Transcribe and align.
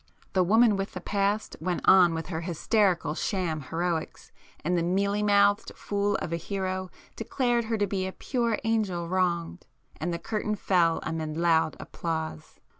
The 0.33 0.41
'woman 0.43 0.77
with 0.77 0.93
the 0.93 0.99
past' 0.99 1.57
went 1.59 1.81
on 1.85 2.15
with 2.15 2.29
her 2.29 2.41
hysterical 2.41 3.13
sham 3.13 3.61
heroics, 3.69 4.31
and 4.63 4.75
the 4.75 4.81
mealy 4.81 5.21
mouthed 5.21 5.73
fool 5.75 6.15
of 6.15 6.33
a 6.33 6.37
hero 6.37 6.89
declared 7.15 7.65
her 7.65 7.77
to 7.77 7.85
be 7.85 8.07
a 8.07 8.11
'pure 8.11 8.57
angel 8.63 9.07
wronged,' 9.07 9.67
and 9.97 10.11
the 10.11 10.17
curtain 10.17 10.55
fell 10.55 11.01
amid 11.03 11.37
loud 11.37 11.77
applause. 11.79 12.59